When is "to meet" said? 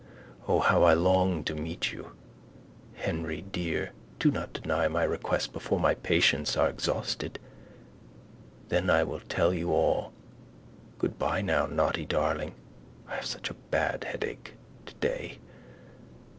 1.43-1.91